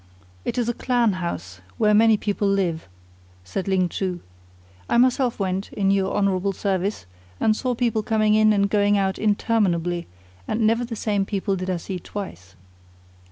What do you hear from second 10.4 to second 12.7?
and never the same people did I see twice."